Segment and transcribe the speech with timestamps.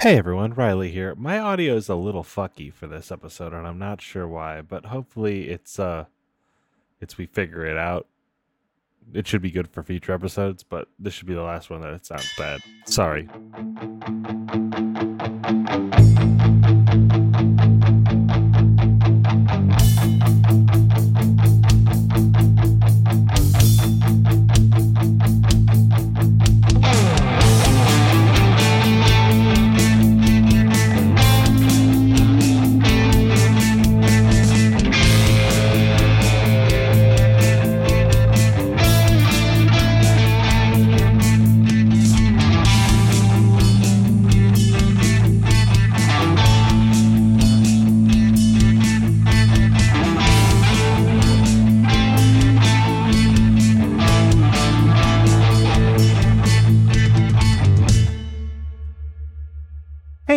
[0.00, 1.16] Hey everyone, Riley here.
[1.16, 4.86] My audio is a little fucky for this episode and I'm not sure why, but
[4.86, 6.04] hopefully it's uh
[7.00, 8.06] it's we figure it out.
[9.12, 11.94] It should be good for future episodes, but this should be the last one that
[11.94, 12.60] it sounds bad.
[12.86, 13.28] Sorry.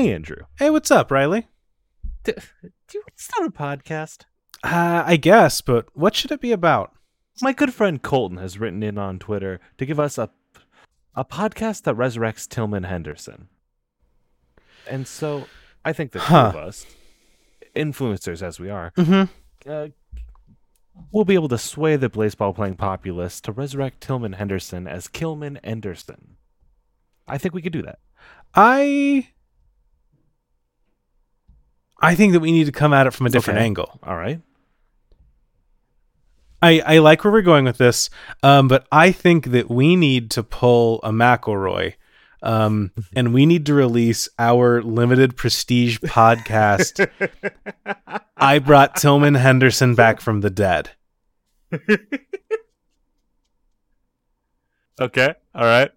[0.02, 0.46] Hey Andrew.
[0.58, 1.48] Hey, what's up, Riley?
[2.24, 2.34] Do,
[2.64, 4.22] do you start a podcast?
[4.64, 6.92] Uh, I guess, but what should it be about?
[7.40, 10.32] My good friend Colton has written in on Twitter to give us a
[11.16, 13.50] a podcast that resurrects Tillman Henderson.
[14.90, 15.46] And so
[15.86, 16.48] I think the two Huh.
[16.48, 16.88] of us,
[17.76, 19.70] influencers as we are, Mm-hmm.
[19.70, 19.90] uh,
[21.12, 25.60] we'll be able to sway the baseball playing populace to resurrect Tillman Henderson as Kilman
[25.64, 26.38] Anderson.
[27.28, 28.00] I think we could do that.
[28.56, 29.28] I
[32.02, 33.66] I think that we need to come at it from a different Okay.
[33.66, 34.00] angle.
[34.04, 34.42] All right.
[36.64, 38.10] I, I like where we're going with this,
[38.44, 41.96] um, but I think that we need to pull a McElroy,
[42.44, 47.08] um, and we need to release our limited prestige podcast.
[48.38, 50.92] I brought Tillman Henderson back from the dead.
[55.00, 55.34] Okay.
[55.56, 55.90] All right.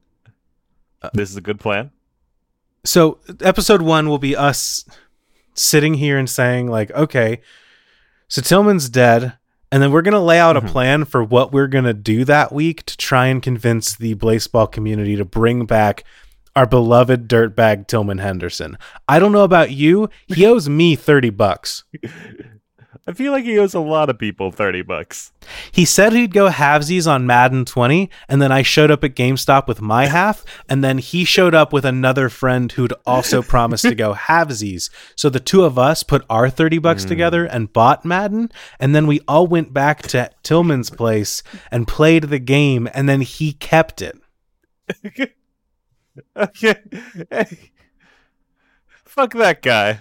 [1.13, 1.91] this is a good plan.
[2.85, 4.85] So episode one will be us
[5.55, 7.41] sitting here and saying like, okay,
[8.29, 9.35] so Tillman's dead,
[9.73, 10.65] and then we're gonna lay out Mhm.
[10.65, 14.67] a plan for what we're gonna do that week to try and convince the baseball
[14.67, 16.05] community to bring back
[16.57, 18.79] our beloved dirtbag Tillman Henderson.
[19.09, 21.85] I don't know about you, he owes me thirty bucks.
[23.07, 25.31] I feel like he owes a lot of people 30 bucks.
[25.71, 29.67] He said he'd go halvesies on Madden 20, and then I showed up at GameStop
[29.67, 33.95] with my half, and then he showed up with another friend who'd also promised to
[33.95, 34.89] go halvesies.
[35.17, 37.11] So the two of us put our 30 bucks hmm.
[37.11, 38.51] together and bought Madden,
[38.81, 43.21] and then we all went back to Tillman's place and played the game, and then
[43.21, 44.19] he kept it.
[46.37, 46.77] Okay.
[47.31, 47.73] Hey.
[49.05, 50.01] Fuck that guy.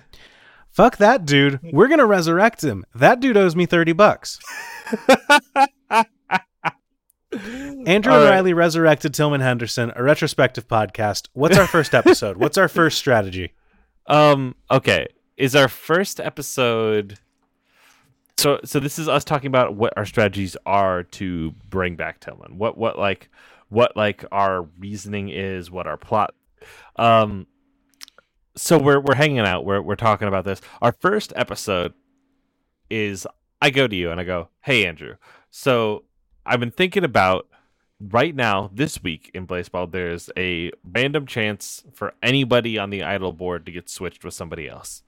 [0.74, 1.60] Fuck that dude.
[1.72, 2.84] We're going to resurrect him.
[2.96, 4.40] That dude owes me 30 bucks.
[7.86, 8.30] Andrew right.
[8.30, 11.28] Riley resurrected Tillman Henderson, a retrospective podcast.
[11.34, 12.38] What's our first episode?
[12.38, 13.54] What's our first strategy?
[14.08, 14.56] Um.
[14.70, 15.08] Okay.
[15.38, 17.20] Is our first episode?
[18.38, 22.58] So so this is us talking about what our strategies are to bring back Tillman.
[22.58, 23.30] What what like
[23.70, 25.70] what like our reasoning is.
[25.72, 26.34] What our plot.
[26.96, 27.48] Um.
[28.56, 29.66] So we're we're hanging out.
[29.66, 30.62] We're we're talking about this.
[30.82, 31.94] Our first episode
[32.90, 33.26] is
[33.62, 35.16] I go to you and I go, Hey Andrew.
[35.50, 36.04] So
[36.46, 37.48] I've been thinking about
[38.00, 43.32] right now this week in baseball there's a random chance for anybody on the idol
[43.32, 45.04] board to get switched with somebody else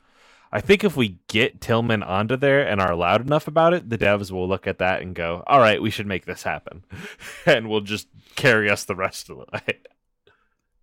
[0.51, 3.97] i think if we get tillman onto there and are loud enough about it the
[3.97, 6.84] devs will look at that and go all right we should make this happen
[7.45, 9.79] and we'll just carry us the rest of the way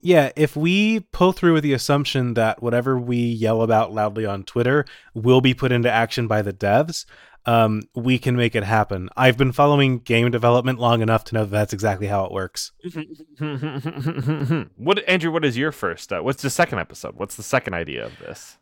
[0.05, 4.43] Yeah, if we pull through with the assumption that whatever we yell about loudly on
[4.43, 7.07] Twitter will be put into action by the devs,
[7.47, 9.09] um, we can make it happen.
[9.17, 12.73] I've been following game development long enough to know that that's exactly how it works.
[14.77, 18.05] what andrew what is your first uh, what's the second episode what's the second idea
[18.05, 18.57] of this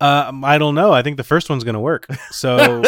[0.00, 0.92] Um, I don't know.
[0.92, 2.06] I think the first one's going to work.
[2.30, 2.56] So.
[2.58, 2.82] all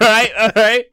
[0.00, 0.86] right all right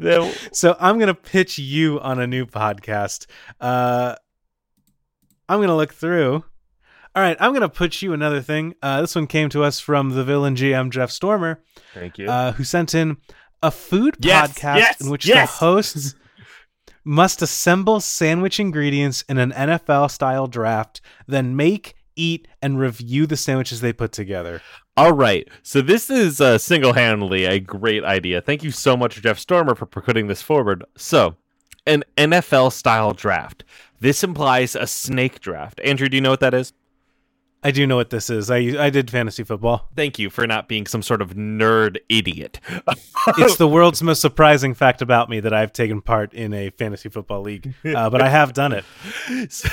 [0.00, 3.26] Then- So I'm gonna pitch you on a new podcast.
[3.60, 4.14] Uh,
[5.48, 6.44] I'm gonna look through.
[7.14, 8.74] All right, I'm gonna put you another thing.
[8.82, 11.62] Uh, this one came to us from the villain GM Jeff Stormer,
[11.92, 13.16] thank you uh, who sent in
[13.62, 15.50] a food Yes, podcast yes, in which yes.
[15.50, 16.14] the hosts
[17.04, 23.36] must assemble sandwich ingredients in an NFL style draft, then make, eat, and review the
[23.36, 24.60] sandwiches they put together.
[24.96, 25.48] All right.
[25.62, 28.40] So this is uh, single-handedly a great idea.
[28.40, 30.84] Thank you so much, Jeff Stormer, for putting this forward.
[30.96, 31.36] So,
[31.86, 33.64] an NFL style draft.
[34.00, 35.80] This implies a snake draft.
[35.84, 36.72] Andrew, do you know what that is?
[37.62, 38.50] I do know what this is.
[38.50, 39.90] I I did fantasy football.
[39.94, 42.58] Thank you for not being some sort of nerd idiot.
[43.38, 47.10] it's the world's most surprising fact about me that I've taken part in a fantasy
[47.10, 48.84] football league, uh, but I have done it.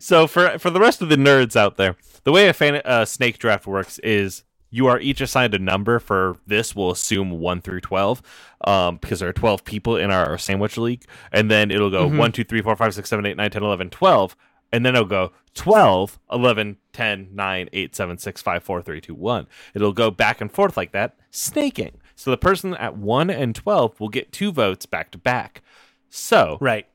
[0.00, 3.04] so, for for the rest of the nerds out there, the way a fan, uh,
[3.04, 6.74] snake draft works is you are each assigned a number for this.
[6.74, 8.22] We'll assume one through twelve,
[8.62, 12.08] um, because there are twelve people in our, our sandwich league, and then it'll go
[12.08, 12.16] Mhm.
[12.18, 14.36] one, two, three, four, five, six, seven, eight, nine, 10, 11, 12,
[14.72, 19.14] and then it'll go 12, 11, 10, 9, 8, 7, 6, 5, 4, 3, 2,
[19.14, 19.46] 1.
[19.74, 22.00] It'll go back and forth like that, snaking.
[22.16, 25.62] So the person at 1 and 12 will get two votes back to back.
[26.10, 26.86] So Right.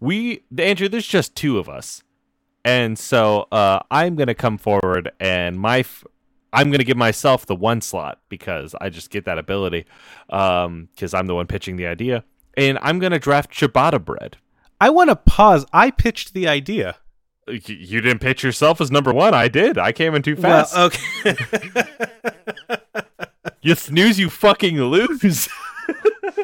[0.00, 2.02] we Andrew, there's just two of us,
[2.64, 6.04] and so uh, I'm gonna come forward and my f-
[6.52, 9.86] I'm gonna give myself the one slot because I just get that ability
[10.28, 12.24] because I'm the one pitching the idea,
[12.56, 14.36] and I'm gonna draft ciabatta bread.
[14.80, 15.64] I want to pause.
[15.72, 16.96] I pitched the idea.
[17.48, 19.32] Y- You didn't pitch yourself as number one.
[19.34, 19.78] I did.
[19.78, 20.74] I came in too fast.
[20.74, 20.90] Well,
[21.24, 21.36] okay.
[23.62, 25.48] you snooze, you fucking lose.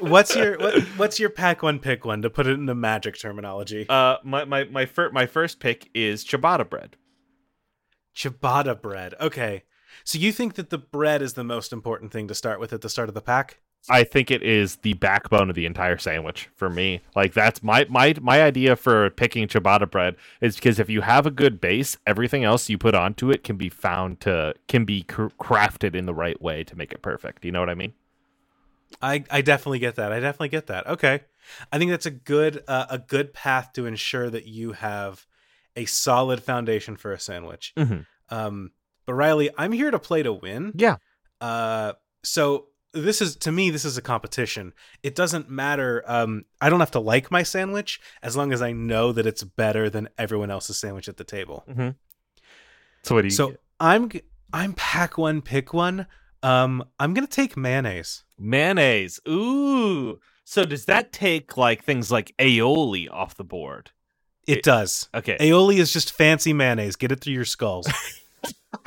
[0.03, 3.19] what's your what, what's your pack one pick one to put it in the magic
[3.19, 3.87] terminology?
[3.89, 6.97] uh, my my my, fir- my first pick is ciabatta bread.
[8.15, 9.15] Ciabatta bread.
[9.21, 9.65] Okay.
[10.05, 12.81] So you think that the bread is the most important thing to start with at
[12.81, 13.59] the start of the pack?
[13.91, 17.01] I think it is the backbone of the entire sandwich for me.
[17.15, 21.27] Like that's my my my idea for picking ciabatta bread is because if you have
[21.27, 25.03] a good base, everything else you put onto it can be found to can be
[25.03, 27.45] cr- crafted in the right way to make it perfect.
[27.45, 27.95] You know what I mean?
[29.01, 30.13] I, I definitely get that.
[30.13, 30.87] I definitely get that.
[30.87, 31.21] Okay.
[31.73, 35.27] I think that's a good uh, a good path to ensure that you have
[35.77, 37.73] a solid foundation for a sandwich.
[37.77, 38.07] Mhm.
[38.31, 38.73] Um,
[39.07, 40.73] but Riley, I'm here to play to win.
[40.75, 40.97] Yeah.
[41.41, 41.93] Uh,
[42.23, 44.73] so this is to me this is a competition.
[45.03, 46.03] It doesn't matter.
[46.07, 49.45] Um, I don't have to like my sandwich as long as I know that it's
[49.45, 51.65] better than everyone else's sandwich at the table.
[53.05, 53.31] So what do you?
[53.31, 54.11] So I'm
[54.53, 56.07] I'm pack one, pick one.
[56.43, 58.25] Um, I'm gonna take mayonnaise.
[58.39, 59.21] mayonnaise.
[59.29, 60.19] Ooh.
[60.45, 63.91] So does that take like things like aioli off the board?
[64.47, 65.09] It, It- does.
[65.15, 65.37] Okay.
[65.41, 66.97] Aioli is just fancy mayonnaise.
[66.97, 67.87] Get it through your skulls.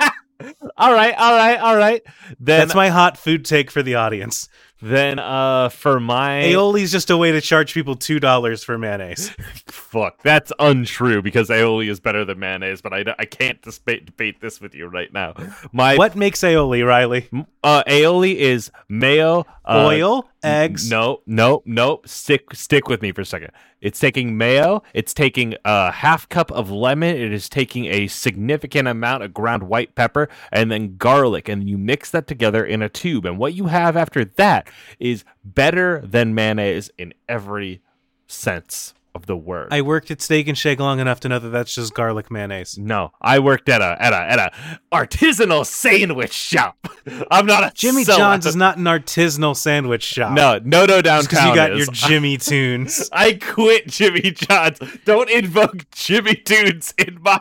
[0.76, 1.14] all right.
[1.16, 1.58] All right.
[1.60, 2.02] All right.
[2.40, 4.48] Then That's my hot food take for the audience.
[4.82, 8.76] Then uh for my Aioli is just a way to charge people two dollars for
[8.76, 9.30] mayonnaise.
[9.66, 14.40] Fuck, that's untrue because aioli is better than mayonnaise, but I, I can't debate, debate
[14.40, 15.34] this with you right now.
[15.72, 17.28] My what makes aioli, Riley?
[17.62, 20.90] uh, aioli is mayo, uh, Oil, eggs.
[20.90, 22.00] No, no, no.
[22.04, 23.50] Stick stick with me for a second.
[23.80, 24.82] It's taking mayo.
[24.94, 27.16] It's taking a half cup of lemon.
[27.16, 31.78] It is taking a significant amount of ground white pepper and then garlic, and you
[31.78, 33.26] mix that together in a tube.
[33.26, 37.82] And what you have after that is better than mayonnaise in every
[38.26, 39.68] sense of the word.
[39.70, 42.78] I worked at Steak and Shake long enough to know that that's just garlic mayonnaise.
[42.78, 44.52] no, I worked at a at a at a
[44.92, 46.88] artisanal sandwich shop.
[47.30, 48.04] I'm not a Jimmy.
[48.04, 50.32] John's is not an artisanal sandwich shop.
[50.32, 51.22] No, no, no, downtown.
[51.22, 51.78] because you got is.
[51.78, 53.08] your Jimmy Tunes.
[53.12, 54.78] I quit Jimmy John's.
[55.04, 57.38] Don't invoke Jimmy Tunes in my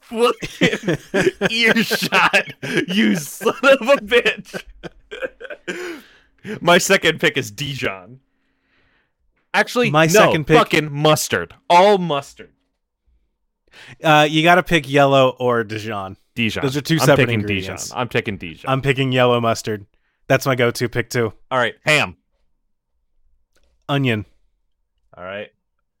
[0.00, 0.96] fucking
[1.50, 2.52] earshot,
[2.88, 4.62] you son of a bitch.
[6.60, 8.20] My second pick is Dijon.
[9.52, 11.54] Actually, My no, second pick- fucking mustard.
[11.70, 12.50] All mustard.
[14.02, 16.16] Uh, you got to pick yellow or Dijon.
[16.34, 16.62] Dijon.
[16.62, 17.84] Those are two I'm separate ingredients.
[17.86, 17.98] Dijon.
[18.00, 18.70] I'm taking Dijon.
[18.70, 19.86] I'm picking yellow mustard.
[20.26, 21.32] That's my go-to pick too.
[21.50, 22.16] All right, ham.
[23.88, 24.24] Onion.
[25.16, 25.50] All right.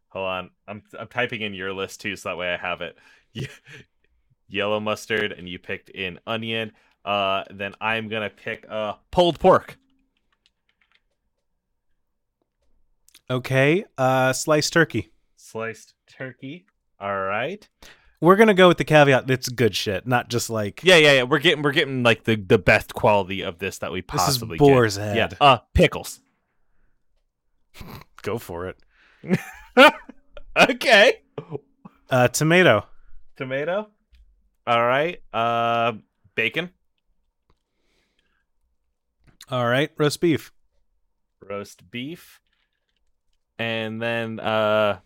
[0.08, 0.50] Hold on.
[0.66, 2.96] I'm I'm typing in your list too, so that way I have it.
[3.32, 3.48] Ye-
[4.48, 6.72] Yellow mustard, and you picked in onion.
[7.04, 9.76] Uh, then I'm gonna pick uh pulled pork.
[13.30, 13.84] Okay.
[13.96, 15.12] Uh, sliced turkey.
[15.36, 16.66] Sliced turkey.
[17.00, 17.66] All right.
[18.20, 19.30] We're gonna go with the caveat.
[19.30, 21.22] It's good shit, not just like Yeah, yeah, yeah.
[21.24, 24.66] We're getting we're getting like the the best quality of this that we possibly this
[24.66, 25.04] is boar's get.
[25.16, 25.16] head.
[25.32, 25.46] Yeah.
[25.46, 26.20] Uh, pickles.
[28.22, 28.78] Go for it.
[30.56, 31.20] okay.
[32.08, 32.86] Uh, tomato.
[33.36, 33.88] Tomato.
[34.66, 35.20] All right.
[35.32, 35.92] Uh,
[36.34, 36.70] bacon.
[39.50, 39.90] All right.
[39.98, 40.52] Roast beef.
[41.46, 42.40] roast beef
[43.58, 44.98] and then uh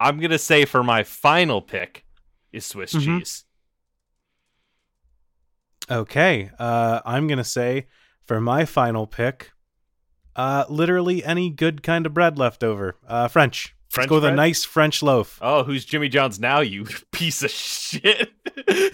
[0.00, 2.04] i'm gonna say for my final pick
[2.52, 3.18] is swiss Mhm.
[3.20, 3.44] cheese
[5.88, 6.50] Okay.
[6.58, 7.86] Uh, I'm gonna say
[8.24, 9.52] for my final pick,
[10.34, 12.96] uh, literally any good kind of bread left over.
[13.06, 13.76] Uh, French.
[13.88, 15.38] French Let's go with a nice French loaf.
[15.40, 18.32] oh who's jimmy john's now you piece of shit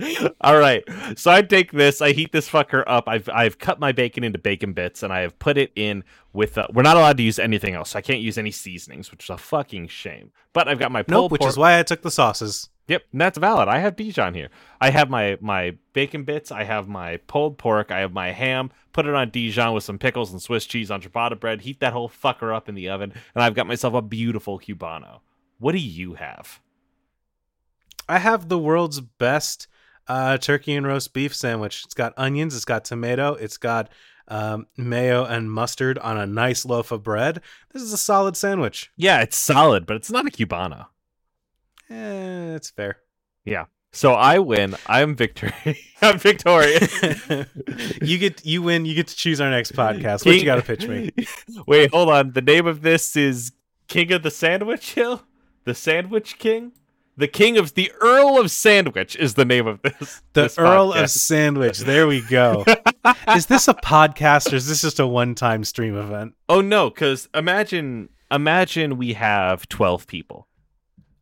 [0.40, 0.84] all right
[1.16, 4.38] so i take this i heat this fucker up i've i've cut my bacon into
[4.38, 6.02] bacon bits and i have put it in
[6.32, 9.10] with uh, we're not allowed to use anything else so i can't use any seasonings
[9.10, 11.32] which is a fucking shame but i've got my pulled Nope.
[11.32, 12.68] Which pork- is why I took the sauces.
[12.88, 13.68] Yep, and that's valid.
[13.68, 14.48] I have Dijon here.
[14.80, 16.50] I have my my bacon bits.
[16.50, 17.92] I have my pulled pork.
[17.92, 18.72] I have my ham.
[18.92, 21.60] Put it on Dijon with some pickles and Swiss cheese on ciabatta bread.
[21.60, 25.20] Heat that whole fucker up in the oven, and I've got myself a beautiful cubano.
[25.58, 26.60] What do you have?
[28.08, 29.68] I have the world's best
[30.08, 31.82] uh, turkey and roast beef sandwich.
[31.84, 33.90] It's got onions, it's got tomato, it's got
[34.28, 37.40] um, mayo and mustard on a nice loaf of bread.
[37.72, 38.90] This is a solid sandwich.
[38.96, 40.86] Yeah, it's solid, but it's not a cubano.
[41.90, 42.98] Eh, it's fair.
[43.44, 43.64] Yeah.
[43.92, 44.76] So I win.
[44.86, 45.52] I'm victory.
[46.02, 47.02] I'm victorious.
[48.00, 48.84] you get you win.
[48.84, 50.24] You get to choose our next podcast.
[50.24, 51.10] What you got to pitch me?
[51.66, 52.32] Wait, hold on.
[52.32, 53.52] The name of this is
[53.88, 55.22] King of the Sandwich Hill?
[55.64, 56.72] The Sandwich King?
[57.20, 60.22] The King of the Earl of Sandwich is the name of this.
[60.32, 61.02] The this Earl podcast.
[61.02, 61.78] of Sandwich.
[61.80, 62.64] There we go.
[63.36, 66.32] is this a podcast or is this just a one-time stream event?
[66.48, 70.48] Oh no, because imagine imagine we have twelve people.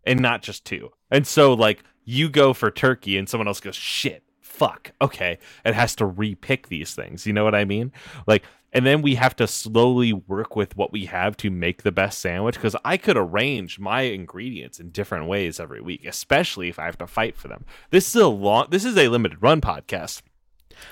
[0.04, 0.90] And not just two.
[1.10, 4.22] And so like you go for turkey and someone else goes, shit,
[4.58, 5.38] fuck, okay.
[5.64, 7.26] It has to repick these things.
[7.26, 7.92] You know what I mean?
[8.26, 11.92] Like and then we have to slowly work with what we have to make the
[11.92, 16.78] best sandwich because I could arrange my ingredients in different ways every week, especially if
[16.78, 17.64] I have to fight for them.
[17.90, 20.22] This is a long this is a limited run podcast.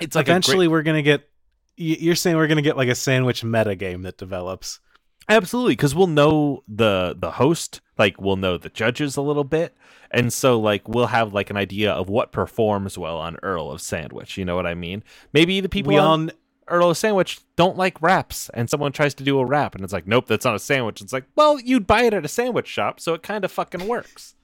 [0.00, 1.28] It's like a great- Eventually, we're gonna get.
[1.76, 4.80] You're saying we're gonna get like a sandwich meta game that develops.
[5.28, 9.76] Absolutely, because we'll know the the host, like we'll know the judges a little bit,
[10.11, 13.80] and so like we'll have like an idea of what performs well on Earl of
[13.80, 14.38] Sandwich.
[14.38, 15.02] You know what I mean?
[15.33, 16.30] Maybe the people we on
[16.68, 19.92] Earl of Sandwich don't like wraps, and someone tries to do a wrap, and it's
[19.92, 21.00] like, nope, that's not a sandwich.
[21.00, 23.88] It's like, well, you'd buy it at a sandwich shop, so it kind of fucking
[23.88, 24.37] works.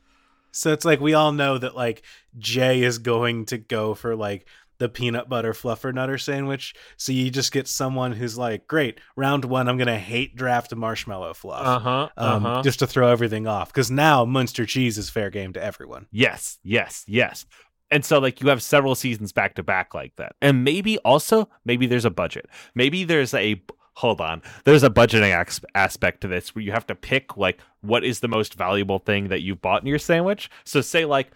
[0.51, 2.03] So it's like we all know that like
[2.39, 4.47] Jay is going to go for like
[4.79, 6.75] the peanut butter fluffer nutter sandwich.
[6.97, 11.35] So you just get someone who's like, great, round one, I'm gonna hate draft marshmallow
[11.35, 11.83] fluff.
[11.83, 12.09] huh.
[12.17, 16.07] Um, just to throw everything off because now Munster cheese is fair game to everyone.
[16.11, 17.47] Yes, yes, yes.
[17.91, 20.35] And so like you have several seasons back to back like that.
[20.41, 22.47] And maybe also maybe there's a budget.
[22.75, 23.63] Maybe there's a
[23.95, 24.43] hold on.
[24.65, 28.29] There's a budgeting aspect to this where you have to pick like what is the
[28.29, 30.49] most valuable thing that you bought in your sandwich.
[30.65, 31.31] So say like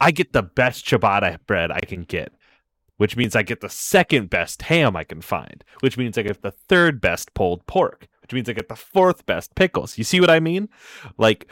[0.00, 2.32] I get the best ciabatta bread I can get,
[2.96, 6.42] which means I get the second best ham I can find, which means I get
[6.42, 9.98] the third best pulled pork, which means I get the fourth best pickles.
[9.98, 10.68] You see what I mean?
[11.18, 11.48] Like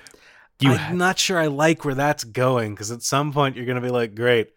[0.61, 3.81] you I'm not sure I like where that's going because at some point you're gonna
[3.81, 4.51] be like, great,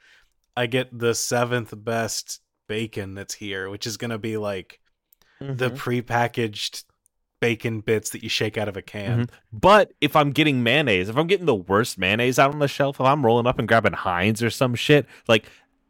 [0.55, 4.79] I get the seventh best bacon that's here, which is gonna be like
[5.39, 5.77] the Mhm.
[5.77, 6.83] prepackaged
[7.41, 9.25] bacon bits that you shake out of a can.
[9.25, 9.29] Mhm.
[9.51, 12.95] But if I'm getting mayonnaise, if I'm getting the worst mayonnaise out on the shelf,
[12.99, 15.45] if I'm rolling up and grabbing Heinz or some shit, like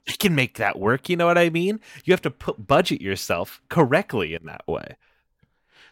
[0.09, 1.09] I can make that work.
[1.09, 1.79] You know what I mean?
[2.03, 4.95] You have to put budget yourself correctly in that way.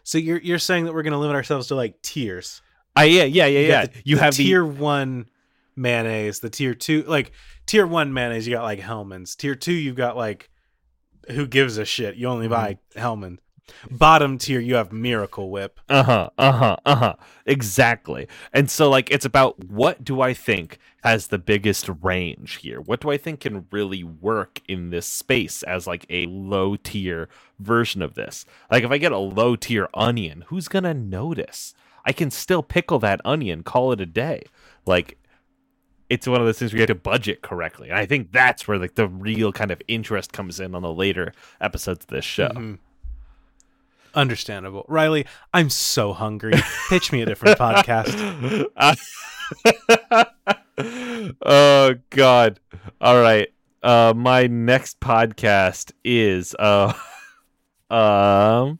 [0.02, 2.60] So you're you're saying that we're gonna limit ourselves to like tiers.
[2.96, 3.86] I yeah yeah yeah You yeah.
[3.86, 5.26] the- you the have tier one
[5.76, 7.32] mayonnaise, the tier two like
[7.66, 9.34] tier one mayonnaise, you got like Hellmann's.
[9.34, 10.50] Tier two, you've got like
[11.30, 12.16] who gives a shit?
[12.16, 13.00] You only buy Mm-hmm.
[13.00, 13.38] Hellman.
[13.90, 15.80] Bottom tier, you have Miracle Whip.
[15.88, 16.30] Uh huh.
[16.38, 16.76] Uh huh.
[16.84, 17.14] Uh huh.
[17.46, 18.28] Exactly.
[18.52, 22.80] And so, like, it's about what do I think has the biggest range here?
[22.80, 27.28] What do I think can really work in this space as like a low tier
[27.58, 28.44] version of this?
[28.70, 31.74] Like, if I get a low tier onion, who's gonna notice?
[32.06, 34.44] I can still pickle that onion, call it a day.
[34.84, 35.16] Like,
[36.10, 37.88] it's one of those things where you have to budget correctly.
[37.88, 40.92] And I think that's where like the real kind of interest comes in on the
[40.92, 42.48] later episodes of this show.
[42.48, 42.78] Mhm.
[44.14, 44.84] Understandable.
[44.88, 46.54] Riley, I'm so hungry.
[46.88, 48.66] Pitch me a different podcast.
[51.42, 52.60] oh god.
[53.00, 53.48] All right.
[53.82, 56.92] Uh my next podcast is uh
[57.90, 58.78] um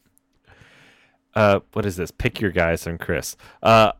[1.35, 2.11] uh what is this?
[2.11, 3.37] Pick your guys and Chris.
[3.63, 3.93] Uh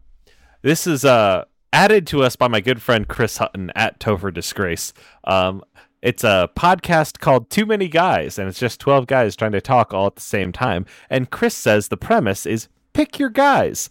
[0.63, 4.93] this is uh added to us by my good friend Chris Hutton at Topher Disgrace.
[5.25, 5.65] Um
[6.05, 9.95] it's a podcast called Too Many Guys, and it's just 12 guys trying to talk
[9.95, 10.85] all at the same time.
[11.09, 13.89] And Chris says the premise is pick your guys.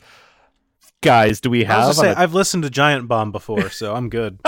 [1.01, 1.81] Guys, do we I have?
[1.81, 4.39] gonna say a- I've listened to Giant Bomb before, so I'm good.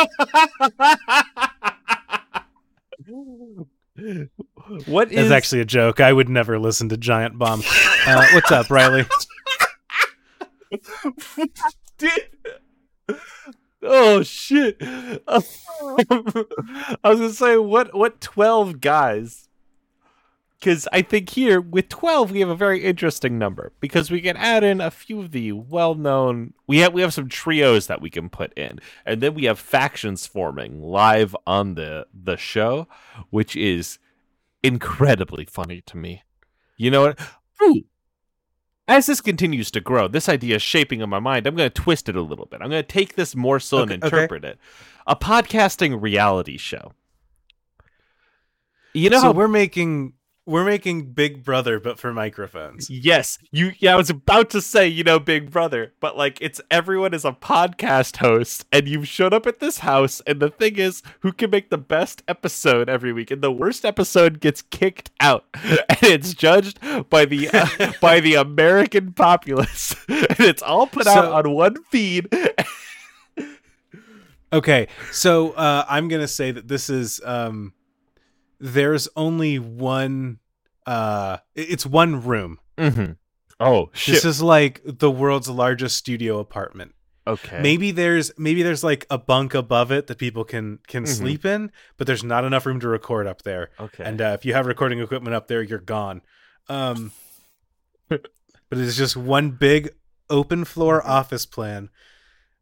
[4.86, 6.00] what is is actually a joke.
[6.00, 7.62] I would never listen to Giant Bomb.
[8.06, 9.06] Uh, what's up, Riley?
[11.98, 12.30] Did-
[13.86, 14.77] oh shit!
[15.27, 15.44] Oh.
[17.04, 19.50] I was gonna say what what twelve guys?
[20.60, 24.38] Because I think here with twelve we have a very interesting number because we can
[24.38, 26.54] add in a few of the well known.
[26.65, 29.60] We have we have some trios that we can put in, and then we have
[29.60, 32.88] factions forming live on the the show,
[33.30, 34.00] which is
[34.63, 36.24] incredibly funny to me.
[36.77, 37.20] You know what?
[37.63, 37.84] Ooh,
[38.88, 41.48] as this continues to grow, this idea is shaping in my mind.
[41.48, 42.62] I'm going to twist it a little bit.
[42.62, 44.15] I'm going to take this morsel so and Okay, okay.
[44.18, 44.60] interpret it.
[45.08, 46.94] A podcasting reality show.
[48.94, 50.13] You know so how we're making
[50.46, 52.90] we're making Big Brother, but for microphones.
[52.90, 53.72] Yes, you.
[53.80, 57.25] Yeah, I was about to say, you know, Big Brother, but like, it's everyone is
[57.25, 61.32] a podcast host, and you've showed up at this house, and the thing is, who
[61.32, 66.04] can make the best episode every week, and the worst episode gets kicked out, and
[66.04, 71.52] it's judged by the uh, by the American populace, and it's all put out on
[71.52, 72.30] one feed.
[74.54, 77.74] Okay, so uh, I'm gonna say that this is um,
[78.60, 80.40] there's only one.
[80.86, 82.60] Uh, it's one room.
[82.78, 83.14] Mm-hmm.
[83.60, 84.16] Oh shit!
[84.16, 86.94] This is like the world's largest studio apartment.
[87.28, 87.60] okay.
[87.62, 91.08] Maybe there's maybe there's like a bunk above it that people can can Mhm.
[91.08, 93.70] sleep in, but there's not enough room to record up there.
[93.80, 94.04] Okay.
[94.04, 96.22] And uh, if you have recording equipment up there, you're gone.
[96.70, 97.12] Um,
[98.10, 98.30] but
[98.72, 99.90] it's just one big
[100.30, 101.90] open floor office plan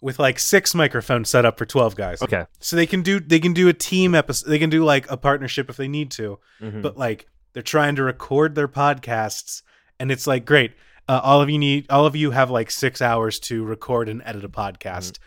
[0.03, 2.21] with like six microphones set up for 12 guys.
[2.21, 2.45] okay.
[2.59, 4.49] So they can do they can do a team episode.
[4.49, 6.39] They can do like a partnership if they need to.
[6.61, 6.81] Mhm.
[6.81, 9.61] But like they're trying to record their podcasts,
[9.99, 10.73] and it's like great.
[11.07, 14.21] Uh, all of you need all of you have like six hours to record and
[14.25, 15.17] edit a podcast.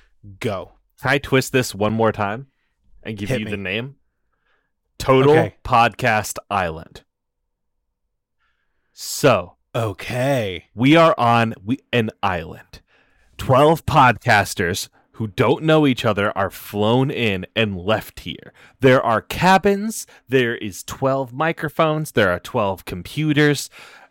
[0.41, 0.73] Go.
[1.03, 2.47] Can I twist this one more time
[3.03, 3.51] and give Hit you me.
[3.51, 3.97] the name?
[4.99, 5.55] Total Okay.
[5.65, 7.03] Podcast Island.
[8.93, 10.67] So Okay.
[10.75, 12.81] we are on we, an island.
[13.39, 18.53] 12 podcasters who don't know each other are flown in and left here.
[18.81, 23.71] There are cabins, there is 12 microphones, there are 12 computers.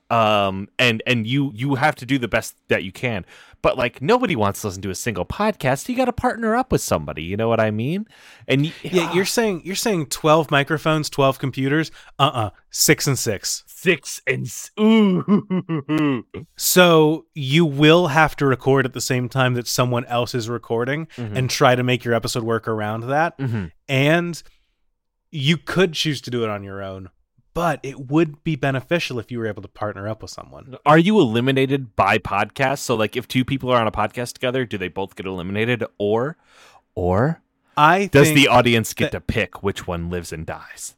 [0.10, 3.26] Um and and you you have to do the best that you can.
[3.62, 5.90] But like nobody wants to listen to a single podcast.
[5.90, 8.06] You got to partner up with somebody, you know what I mean?
[8.48, 11.90] And y- Yeah, you're saying you're saying 12 microphones, 12 computers.
[12.20, 12.52] Uh-uh.
[12.70, 13.64] 6 and 6.
[13.68, 16.24] six and s- ooh.
[16.58, 21.08] So you will have to record at the same time that someone else is recording
[21.18, 21.36] Mhm.
[21.38, 23.38] and try to make your episode work around that.
[23.38, 23.72] Mhm.
[23.88, 24.42] And
[25.32, 27.10] you could choose to do it on your own,
[27.56, 30.76] but it would be beneficial if you were able to partner up with someone.
[30.86, 32.80] Are you eliminated by podcast?
[32.80, 35.84] So like if two people are on a podcast together, do they both get eliminated
[35.98, 36.38] or
[36.94, 37.42] or
[37.78, 40.96] I does the audience get that- to pick which one lives and dies?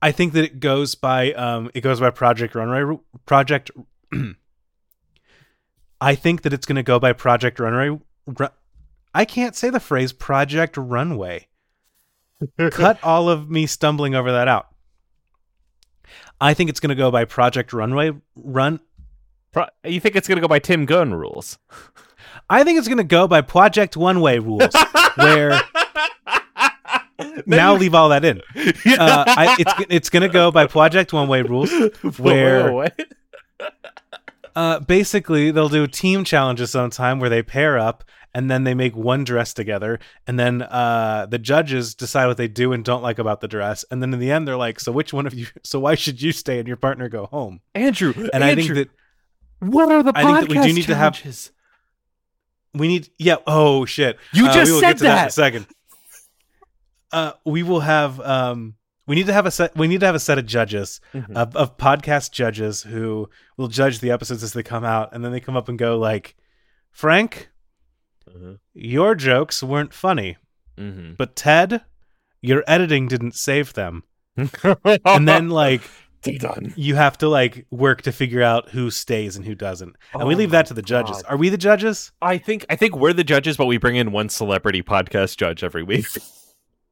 [0.00, 3.70] I think that it goes by um it goes by Project Runway Project
[6.00, 8.48] I think that it's going to go by Project Runway Ru-
[9.14, 11.48] I can't say the phrase Project Runway.
[12.70, 14.68] Cut all of me stumbling over that out.
[16.40, 18.80] I think it's going to go by Project Runway Run
[19.52, 21.58] Pro- you think it's going to go by Tim Gunn rules?
[22.50, 24.72] I think it's going to go by Project One Way rules
[25.16, 25.60] where
[27.46, 28.40] now leave all that in.
[28.56, 31.70] Uh, I, it's it's going to go by Project One Way rules
[32.18, 32.88] where-
[34.56, 38.02] Uh, basically, they'll do team challenges sometime where they pair up
[38.34, 42.48] and then they make one dress together, and then uh, the judges decide what they
[42.48, 44.92] do and don't like about the dress, and then in the end, they're like, "So
[44.92, 45.46] which one of you?
[45.64, 48.90] So why should you stay and your partner go home?" Andrew, And I think that
[49.60, 51.50] what are the I think that we do podcast need to have-
[52.74, 53.08] we need.
[53.18, 53.36] Yeah.
[53.46, 54.18] Oh shit.
[54.32, 55.22] You Uh, just we will said get to that.
[55.22, 55.66] in a second.
[57.12, 58.20] Uh, we will have.
[58.20, 58.74] Um,
[59.06, 59.74] we need to have a set.
[59.76, 61.34] We need to have a set of judges Mhm.
[61.34, 65.32] of, of podcast judges who will judge the episodes as they come out, and then
[65.32, 66.36] they come up and go like,
[66.90, 67.48] "Frank,
[68.36, 68.58] Mhm.
[68.74, 70.36] your jokes weren't funny,
[70.78, 71.16] Mhm.
[71.16, 71.82] but Ted,
[72.42, 74.02] your editing didn't save them."
[75.04, 75.82] And then like
[76.38, 76.72] done.
[76.76, 80.34] you have to like work to figure out who stays and who doesn't, and we
[80.34, 81.22] Oh leave that to the judges.
[81.22, 81.24] God.
[81.32, 82.12] Are we the judges?
[82.22, 85.62] I think I think we're the judges, but we bring in one celebrity podcast judge
[85.64, 86.06] every week.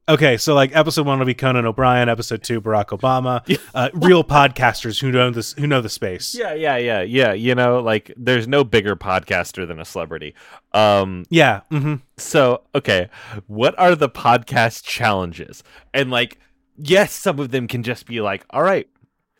[0.09, 3.41] Okay, so like episode one will be Conan O'Brien, episode two Barack Obama,
[3.75, 6.33] uh, real podcasters who know this, who know the space.
[6.33, 7.33] yeah, yeah, yeah, yeah.
[7.33, 10.33] You know, like there's no bigger podcaster than a celebrity.
[10.73, 11.61] Um, Yeah.
[11.69, 13.09] hmm so okay,
[13.47, 15.61] what are the podcast challenges?
[15.93, 16.39] And like,
[16.77, 18.87] yes, some of them can just be like, all right,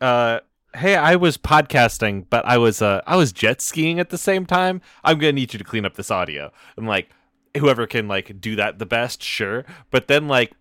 [0.01, 0.41] uh,
[0.75, 4.45] hey, I was podcasting, but I was uh, I was jet skiing at the same
[4.45, 4.81] time.
[5.05, 6.51] I'm gonna need you to clean up this audio.
[6.75, 7.09] And like,
[7.57, 9.65] whoever can like do that the best, sure.
[9.91, 10.53] But then like,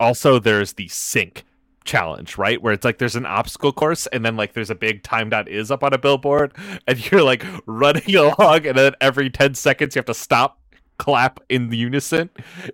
[0.00, 1.44] also there's the sync
[1.84, 2.60] challenge, right?
[2.60, 5.48] Where it's like there's an obstacle course and then like there's a big time dot
[5.48, 6.54] is up on a billboard
[6.86, 10.58] and you're like running along and then every 10 seconds you have to stop,
[10.98, 12.30] clap in unison.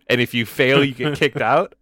[0.08, 1.74] And if you fail, you get kicked out.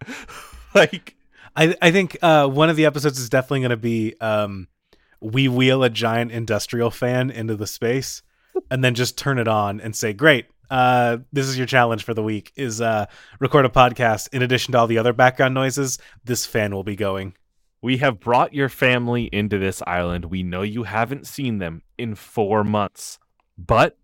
[0.75, 1.17] like
[1.57, 4.69] I I think uh, one of the episodes is definitely going to be um,
[5.21, 8.23] we wheel a giant industrial fan into the space
[8.71, 12.15] and then just turn it on and say, "Great, uh, this is your challenge for
[12.15, 13.07] the week: is uh,
[13.41, 15.99] record a podcast in addition to all the other background noises.
[16.25, 17.35] This fan will be going."
[17.81, 20.25] we have brought your family into this island.
[20.27, 23.19] We know you haven't seen them in four months,
[23.57, 23.97] but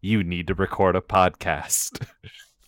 [0.00, 2.06] you need to record a podcast.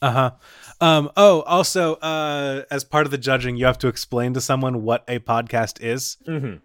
[0.02, 0.30] Uh huh.
[0.78, 4.82] Um, oh, also, uh, as part of the judging, you have to explain to someone
[4.82, 6.18] what a podcast is.
[6.28, 6.56] mm-hmm.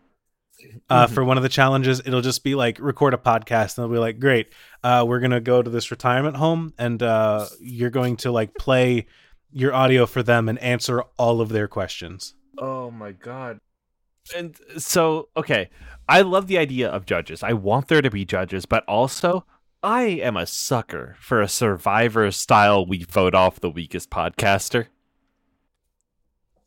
[0.89, 1.13] Uh, Mhm.
[1.13, 4.00] For one of the challenges, it'll just be like record a podcast, and they'll be
[4.00, 4.47] like, "Great,
[4.84, 9.08] uh, we're gonna go to this retirement home, and uh, you're going to like play
[9.52, 13.60] your audio for them and answer all of their questions." Oh my god.
[14.36, 15.69] And so, okay,
[16.08, 17.41] I love the idea of judges.
[17.41, 19.45] I want there to be judges, but also
[19.84, 24.88] I am a sucker for a survivor style we vote off the weakest podcaster.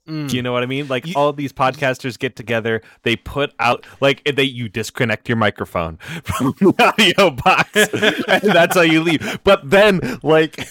[0.06, 0.86] Do you know what I mean?
[0.88, 5.36] Like You- all these podcasters get together, they put out like they you disconnect your
[5.36, 7.70] microphone from the audio box,
[8.28, 9.38] and that's how you leave.
[9.44, 10.68] But then like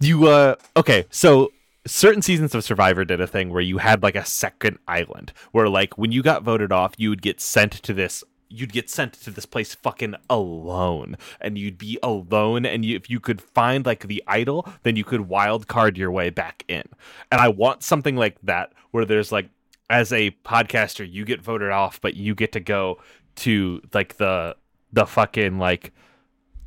[0.00, 1.52] you uh okay, so
[1.86, 5.68] certain seasons of Survivor did a thing where you had like a second island where
[5.68, 9.14] like when you got voted off, you would get sent to this you'd get sent
[9.14, 11.16] to this place fucking alone.
[11.40, 15.04] And you'd be alone and you, if you could find like the idol then you
[15.04, 16.82] could wild card your way back in.
[17.30, 19.48] And i want something like that where there's like
[19.88, 23.00] as a podcaster you get voted off but you get to go
[23.36, 24.56] to like the
[24.92, 25.92] the fucking like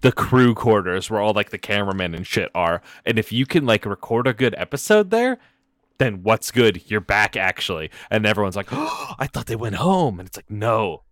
[0.02, 2.82] the crew quarters where all like the cameramen and shit are.
[3.06, 5.38] And if you can like record a good episode there
[6.00, 6.90] then what's good?
[6.90, 7.92] You're back actually.
[8.10, 10.20] And everyone's like oh i thought they went home.
[10.20, 11.04] And it's like no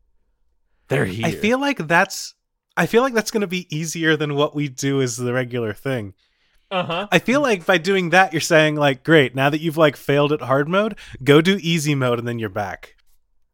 [0.91, 1.25] they're here.
[1.25, 2.35] I feel like that's
[2.77, 5.73] I feel like that's going to be easier than what we do as the regular
[5.73, 6.13] thing.
[6.69, 7.07] uh-huh.
[7.11, 10.31] I feel like by doing that you're saying like great, now that you've like failed
[10.31, 12.95] at hard mode, go do easy mode and then you're back.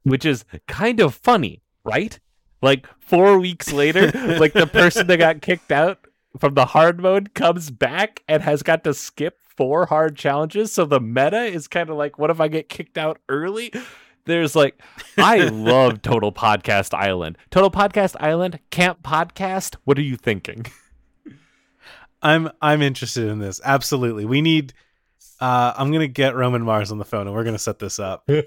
[0.04, 2.20] which is kind of funny right?
[2.62, 6.00] Like four weeks later like the person that got kicked out
[6.40, 10.72] from the hard mode comes back and has got to skip four hard challenges.
[10.72, 13.72] So the meta is kind of like what if i get kicked out early
[14.28, 14.80] there's like
[15.18, 20.66] i love total podcast island total podcast island camp podcast what are you thinking
[22.22, 23.62] I'm I'm interested in this.
[23.64, 24.26] Absolutely.
[24.26, 24.74] We need
[25.40, 27.80] uh I'm going to get Roman Mars on the phone and we're going to set
[27.80, 28.28] this up.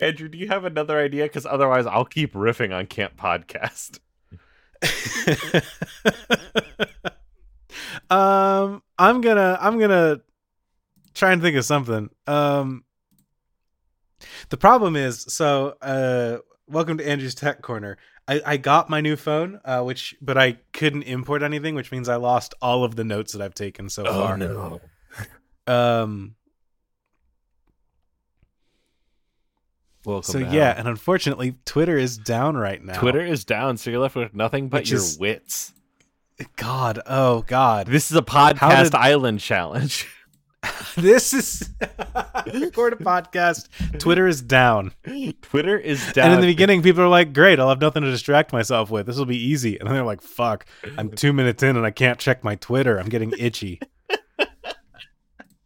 [0.00, 4.00] andrew do you have another idea because otherwise i'll keep riffing on camp podcast
[8.10, 10.20] um I'm going to I'm to
[11.14, 12.10] try and think of something.
[12.26, 12.84] Um
[14.48, 17.98] The problem is so uh welcome to Andrew's Tech Corner.
[18.28, 22.08] I, I got my new phone, uh, which but I couldn't import anything, which means
[22.08, 24.32] I lost all of the notes that I've taken so far.
[24.34, 24.80] Oh, no
[25.72, 26.34] Um
[30.04, 30.74] Welcome so yeah, hell.
[30.78, 32.98] and unfortunately Twitter is down right now.
[32.98, 35.72] Twitter is down, so you're left with nothing but Which your is- wits.
[36.56, 37.86] God, oh God.
[37.86, 40.06] This is a podcast did- island challenge.
[40.96, 41.70] this is
[42.54, 43.68] record a podcast.
[43.98, 44.92] Twitter is down.
[45.42, 46.26] Twitter is down.
[46.26, 49.06] And in the beginning, people are like, great, I'll have nothing to distract myself with.
[49.06, 49.78] This will be easy.
[49.78, 50.66] And then they're like, fuck,
[50.96, 52.98] I'm two minutes in and I can't check my Twitter.
[52.98, 53.80] I'm getting itchy.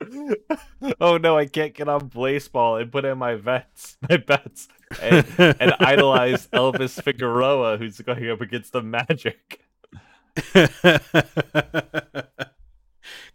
[1.01, 4.69] oh no, I can't get on Blaseball and put in my bets, my bets,
[5.01, 9.61] and, and idolize Elvis Figueroa, who's going up against the Magic.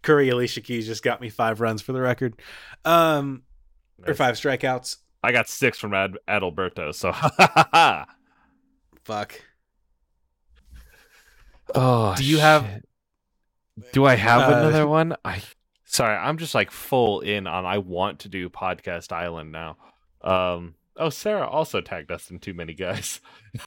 [0.05, 2.39] Curry Aliciakeyes just got me five runs for the record.
[2.85, 3.41] Um
[4.07, 4.97] or five strikeouts.
[5.23, 7.11] I got six from Ad- Adalberto, so.
[9.03, 9.41] Fuck.
[11.73, 12.81] Oh, Do you have-
[13.93, 15.15] Do I have Uh, another one?
[15.25, 15.41] I
[15.85, 17.65] sorry, I'm just like full in on.
[17.65, 19.77] I want to do podcast island now.
[20.21, 20.75] Um.
[20.97, 23.19] Oh, Sarah also tagged us in too many guys.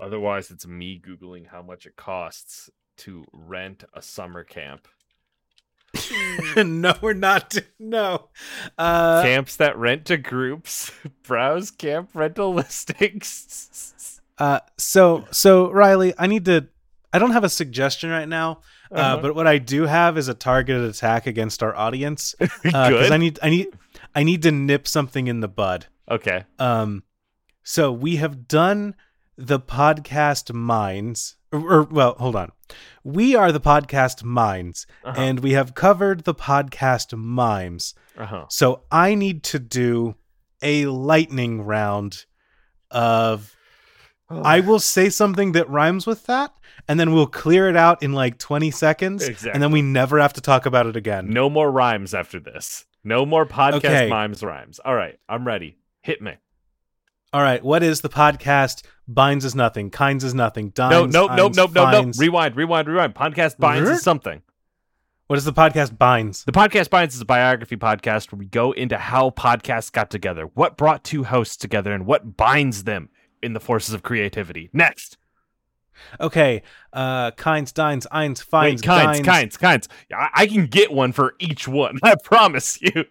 [0.00, 4.88] Otherwise, it's me googling how much it costs to rent a summer camp.
[6.56, 7.56] no, we're not.
[7.78, 8.28] No.
[8.76, 10.90] Uh Camps that rent to groups.
[11.22, 14.20] Browse camp rental listings.
[14.38, 16.68] Uh, so so Riley, I need to.
[17.12, 19.22] I don't have a suggestion right now, uh, Uh-huh.
[19.22, 23.12] but what I do have is a targeted attack against our audience because Good.
[23.12, 23.68] I need I need
[24.14, 25.86] I need to nip something in the bud.
[26.10, 26.44] okay.
[26.58, 27.04] Um,
[27.62, 28.94] so we have done
[29.38, 32.52] the podcast minds, or, well, hold on,
[33.04, 35.20] we are the podcast minds, Uh-huh.
[35.20, 37.94] and we have covered the podcast mimes.
[38.18, 38.46] uh-huh.
[38.48, 40.16] So I need to do
[40.62, 42.24] a lightning round
[42.90, 43.52] of
[44.28, 46.50] I will say something that rhymes with that,
[46.88, 49.52] and then we'll clear it out in like 20 seconds, Exactly.
[49.52, 51.30] and then we never have to talk about it again.
[51.30, 52.86] No more rhymes after this.
[53.04, 54.08] No more podcast Okay.
[54.08, 54.80] mimes rhymes.
[54.84, 55.78] All right, I'm ready.
[56.02, 56.32] Hit me.
[57.32, 58.82] All right, what is the podcast?
[59.08, 62.12] Binds is nothing, kinds is nothing, No, dines, no, no, ines, no, no, no.
[62.18, 63.14] Rewind, rewind, rewind.
[63.14, 64.42] Podcast binds is something.
[65.28, 66.44] What is the podcast binds?
[66.44, 70.44] The podcast binds is a biography podcast where we go into how podcasts got together,
[70.54, 73.08] what brought two hosts together, and what binds them
[73.42, 74.70] in the forces of creativity.
[74.72, 75.18] Next,
[76.20, 79.26] Okay, uh, kinds, dines, ines, finds, Wait, kinds, dines.
[79.26, 79.88] kinds, kinds.
[80.14, 81.98] I-, I can get one for each one.
[82.02, 83.04] I promise you.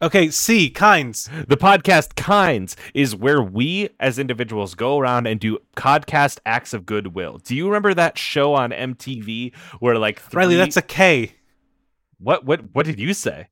[0.00, 1.28] Okay, C kinds.
[1.48, 6.86] The podcast Kinds is where we as individuals go around and do podcast acts of
[6.86, 7.38] goodwill.
[7.38, 10.38] Do you remember that show on MTV where like three...
[10.38, 11.34] Riley, that's a K.
[12.18, 13.48] what what what did you say?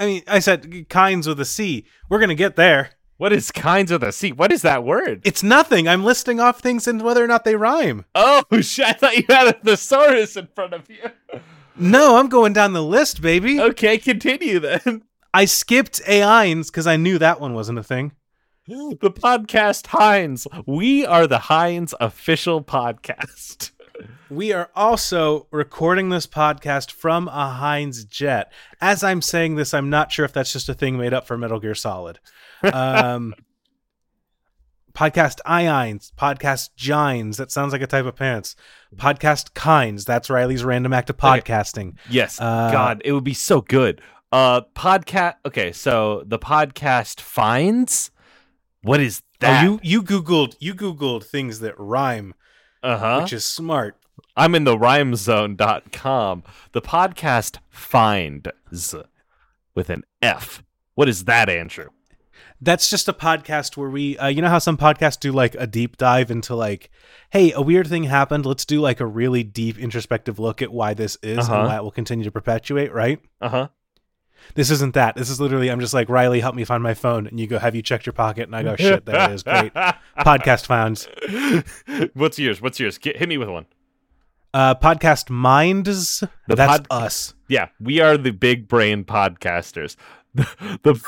[0.00, 1.86] I mean, I said kinds with a C.
[2.08, 2.90] We're gonna get there.
[3.16, 4.32] What is kinds with a C?
[4.32, 5.20] What is that word?
[5.24, 5.86] It's nothing.
[5.86, 8.04] I'm listing off things and whether or not they rhyme.
[8.16, 8.84] Oh shit!
[8.84, 11.08] I thought you had a thesaurus in front of you.
[11.76, 13.60] No, I'm going down the list, baby.
[13.60, 15.04] Okay, continue then.
[15.32, 18.12] I skipped AINs because I knew that one wasn't a thing.
[18.66, 20.46] The podcast Heinz.
[20.66, 23.70] We are the Heinz official podcast.
[24.30, 28.52] We are also recording this podcast from a Heinz jet.
[28.80, 31.36] As I'm saying this, I'm not sure if that's just a thing made up for
[31.36, 32.20] Metal Gear Solid.
[32.62, 33.34] Um,
[34.94, 37.38] podcast Ions, podcast Gines.
[37.38, 38.54] That sounds like a type of pants.
[38.94, 40.04] Podcast Kinds.
[40.04, 41.96] That's Riley's random act of podcasting.
[42.08, 42.40] Yes.
[42.40, 44.00] Uh, God, it would be so good.
[44.32, 48.10] Uh podcast okay, so the podcast finds
[48.82, 49.64] what is that?
[49.64, 52.34] Oh, you you googled you googled things that rhyme,
[52.82, 53.20] uh-huh.
[53.22, 53.96] which is smart.
[54.36, 56.44] I'm in the rhymezone.com.
[56.72, 58.94] The podcast finds
[59.74, 60.62] with an F.
[60.94, 61.88] What is that, Andrew?
[62.62, 65.66] That's just a podcast where we, uh, you know how some podcasts do like a
[65.66, 66.90] deep dive into like,
[67.30, 68.44] hey, a weird thing happened.
[68.44, 71.54] Let's do like a really deep introspective look at why this is Uh-huh.
[71.54, 72.92] and why it will continue to perpetuate.
[72.92, 73.18] Right?
[73.40, 73.68] Uh-huh.
[74.54, 75.14] This isn't that.
[75.16, 77.58] This is literally, I'm just like, Riley, help me find my phone, and you go,
[77.58, 78.44] have you checked your pocket?
[78.44, 79.42] And I go, shit, there it is.
[79.42, 79.72] Great.
[80.18, 81.08] podcast found.
[82.14, 82.60] What's yours?
[82.60, 82.98] What's yours?
[82.98, 83.66] Get, hit me with one.
[84.52, 86.24] Uh, podcast minds.
[86.48, 87.34] The That's pod- us.
[87.48, 89.96] Yeah, we are the big brain podcasters.
[90.34, 90.46] The,
[90.82, 91.00] the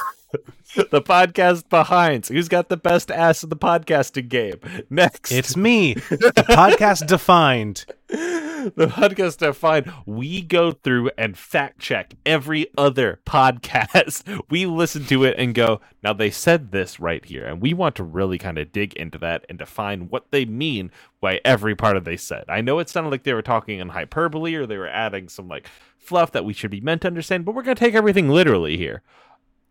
[0.90, 2.26] the podcast behind.
[2.26, 4.54] Who's got the best ass in the podcasting game?
[4.88, 5.94] Next, It's me.
[5.94, 7.84] the podcast defined.
[8.70, 9.92] the podcast defined.
[10.06, 14.22] We go through and fact check every other podcast.
[14.50, 17.94] We listen to it and go, now they said this right here, and we want
[17.96, 21.96] to really kind of dig into that and define what they mean by every part
[21.96, 22.44] of they said.
[22.48, 25.48] I know it sounded like they were talking in hyperbole or they were adding some
[25.48, 28.76] like fluff that we should be meant to understand, but we're gonna take everything literally
[28.76, 29.02] here.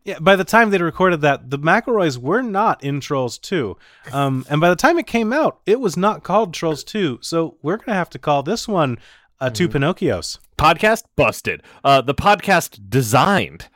[0.04, 3.78] Yeah, by the time they recorded that, the McElroys were not in Trolls 2.
[4.12, 7.20] Um, and by the time it came out, it was not called Trolls 2.
[7.22, 8.98] So we're going to have to call this one
[9.40, 10.40] uh, Two Pinocchios.
[10.58, 11.62] Podcast busted.
[11.84, 13.70] Uh, the podcast designed.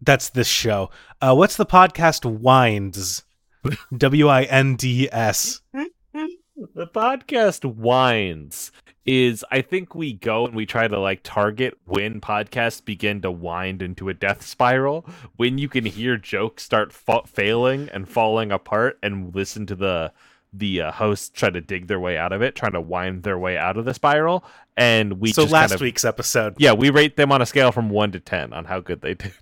[0.00, 0.90] That's this show.
[1.20, 3.24] Uh, what's the podcast Winds?
[3.96, 5.60] W I N D S.
[6.74, 8.72] The podcast winds
[9.10, 13.30] is I think we go and we try to like target when podcasts begin to
[13.30, 18.52] wind into a death spiral when you can hear jokes start fa- failing and falling
[18.52, 20.12] apart and listen to the
[20.52, 23.38] the uh, hosts try to dig their way out of it trying to wind their
[23.38, 24.44] way out of the spiral
[24.76, 26.54] and we So just last kind of, week's episode.
[26.58, 29.14] yeah we rate them on a scale from 1 to 10 on how good they
[29.14, 29.32] did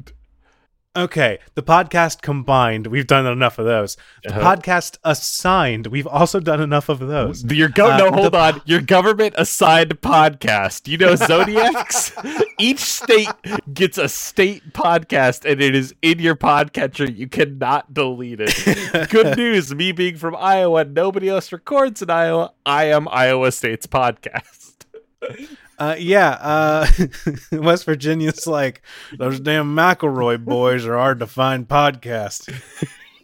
[0.97, 2.87] Okay, the podcast combined.
[2.87, 3.99] We've done enough of those.
[4.25, 4.57] The Uh-huh.
[4.57, 5.89] podcast assigned.
[5.89, 7.45] We've also done enough of those.
[7.45, 8.63] Your go Uh, no, hold the- on.
[8.65, 10.89] Your government assigned podcast.
[10.89, 12.13] You know Zodiacs?
[12.59, 13.29] Each state
[13.75, 17.15] gets a state podcast and it is in your podcatcher.
[17.15, 19.09] You cannot delete it.
[19.11, 22.53] Good news, me being from Iowa, nobody else records in Iowa.
[22.65, 24.63] I am Iowa State's podcast.
[25.79, 26.87] Uh, yeah, uh,
[27.53, 28.81] West Virginia's like
[29.19, 32.51] those damn McElroy boys are hard to find Podcast.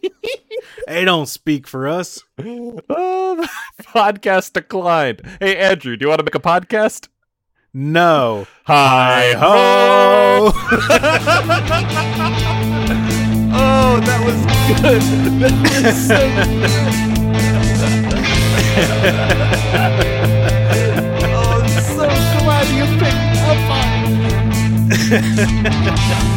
[0.87, 2.21] they don't speak for us.
[2.37, 3.47] Oh,
[3.81, 5.23] podcast declined.
[5.39, 7.07] Hey Andrew, do you want to make a podcast?
[7.73, 8.45] No.
[8.65, 10.51] Hi ho!
[13.55, 14.45] oh, that was
[14.79, 15.01] good.
[15.41, 16.19] That was so
[20.35, 20.39] oh,
[25.05, 26.23] It.